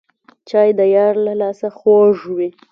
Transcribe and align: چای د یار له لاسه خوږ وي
چای 0.49 0.69
د 0.79 0.81
یار 0.95 1.15
له 1.25 1.33
لاسه 1.41 1.67
خوږ 1.77 2.17
وي 2.35 2.49